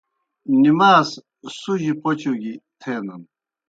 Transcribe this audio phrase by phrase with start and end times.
[0.63, 1.07] نماز
[1.59, 3.21] سُجہ پوْچوْ گیْ تھینَن۔